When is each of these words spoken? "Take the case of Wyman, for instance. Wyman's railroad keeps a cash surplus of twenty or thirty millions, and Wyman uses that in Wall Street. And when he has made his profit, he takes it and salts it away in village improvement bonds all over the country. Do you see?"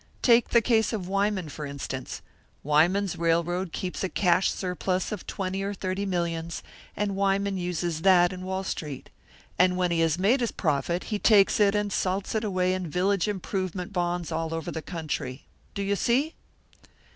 "Take 0.23 0.49
the 0.49 0.63
case 0.63 0.93
of 0.93 1.07
Wyman, 1.07 1.49
for 1.49 1.63
instance. 1.63 2.23
Wyman's 2.63 3.17
railroad 3.17 3.71
keeps 3.71 4.03
a 4.03 4.09
cash 4.09 4.49
surplus 4.49 5.11
of 5.11 5.27
twenty 5.27 5.61
or 5.61 5.75
thirty 5.75 6.07
millions, 6.07 6.63
and 6.97 7.15
Wyman 7.15 7.59
uses 7.59 8.01
that 8.01 8.33
in 8.33 8.43
Wall 8.43 8.63
Street. 8.63 9.11
And 9.59 9.77
when 9.77 9.91
he 9.91 9.99
has 9.99 10.17
made 10.17 10.41
his 10.41 10.51
profit, 10.51 11.03
he 11.13 11.19
takes 11.19 11.59
it 11.59 11.75
and 11.75 11.93
salts 11.93 12.33
it 12.33 12.43
away 12.43 12.73
in 12.73 12.89
village 12.89 13.27
improvement 13.27 13.93
bonds 13.93 14.31
all 14.31 14.55
over 14.55 14.71
the 14.71 14.81
country. 14.81 15.45
Do 15.75 15.83
you 15.83 15.95
see?" 15.95 16.33